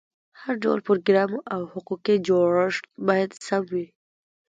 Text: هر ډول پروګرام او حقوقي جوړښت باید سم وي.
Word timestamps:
هر 0.41 0.55
ډول 0.63 0.79
پروګرام 0.87 1.31
او 1.53 1.61
حقوقي 1.73 2.15
جوړښت 2.27 2.83
باید 3.07 3.29
سم 3.45 3.63
وي. 3.73 3.85